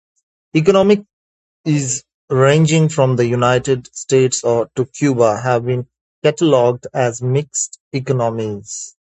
[0.55, 5.87] Economies ranging from the United States to Cuba have been
[6.23, 8.95] catalogued as mixed economies.